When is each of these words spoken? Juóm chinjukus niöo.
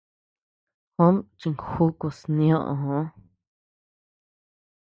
Juóm 0.95 1.17
chinjukus 1.39 2.17
niöo. 2.35 2.99